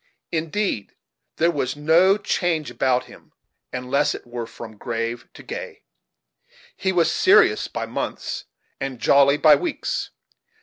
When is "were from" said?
4.25-4.75